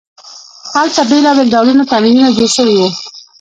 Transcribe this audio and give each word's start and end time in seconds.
هلته 0.75 1.01
بیلابیل 1.09 1.47
ډوله 1.53 1.83
تعمیرونه 1.91 2.29
جوړ 2.37 2.49
شوي 2.57 2.75
وو. 2.79 2.89